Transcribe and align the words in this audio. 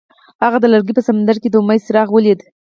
هغه 0.43 0.57
د 0.61 0.65
لرګی 0.73 0.93
په 0.95 1.01
سمندر 1.07 1.35
کې 1.41 1.49
د 1.51 1.55
امید 1.61 1.81
څراغ 1.85 2.07
ولید. 2.11 2.39